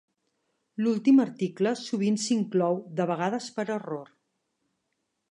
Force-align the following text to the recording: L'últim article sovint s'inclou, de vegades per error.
L'últim 0.83 1.19
article 1.25 1.73
sovint 1.81 2.17
s'inclou, 2.23 2.79
de 2.99 3.07
vegades 3.11 3.51
per 3.59 3.67
error. 3.75 4.09